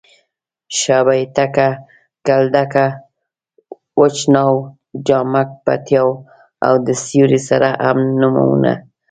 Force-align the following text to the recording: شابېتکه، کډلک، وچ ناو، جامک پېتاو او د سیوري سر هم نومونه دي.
شابېتکه، 0.79 1.67
کډلک، 2.27 2.73
وچ 3.99 4.17
ناو، 4.33 4.53
جامک 5.07 5.49
پېتاو 5.65 6.09
او 6.65 6.73
د 6.85 6.87
سیوري 7.03 7.39
سر 7.47 7.63
هم 7.85 7.97
نومونه 8.19 8.71
دي. 8.75 8.75